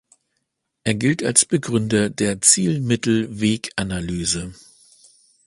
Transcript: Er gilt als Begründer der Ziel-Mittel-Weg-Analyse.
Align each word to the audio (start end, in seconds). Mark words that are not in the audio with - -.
Er 0.83 0.95
gilt 0.95 1.21
als 1.21 1.45
Begründer 1.45 2.09
der 2.09 2.41
Ziel-Mittel-Weg-Analyse. 2.41 4.55